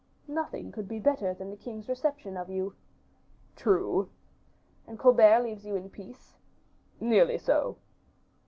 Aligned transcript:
"Nothing 0.27 0.71
could 0.71 0.87
be 0.87 0.97
better 0.97 1.31
than 1.35 1.51
the 1.51 1.55
king's 1.55 1.87
reception 1.87 2.35
of 2.35 2.49
you." 2.49 2.73
"True." 3.55 4.09
"And 4.87 4.97
Colbert 4.97 5.43
leaves 5.43 5.63
you 5.63 5.75
in 5.75 5.91
peace." 5.91 6.37
"Nearly 6.99 7.37
so." 7.37 7.77